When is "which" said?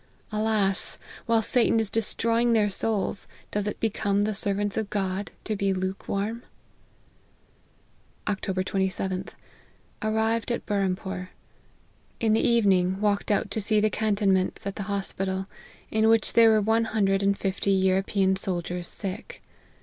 16.09-16.33